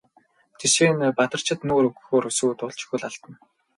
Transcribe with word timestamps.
Жишээ 0.59 0.89
нь 0.93 1.01
энэ 1.05 1.17
Бадарчид 1.17 1.59
нүүр 1.67 1.85
өгөхөөр 1.89 2.25
сүйд 2.37 2.59
болж 2.61 2.79
хөл 2.85 3.03
алдана. 3.07 3.37